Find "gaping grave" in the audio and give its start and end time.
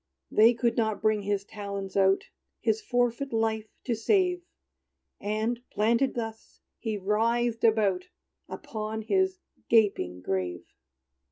9.69-10.65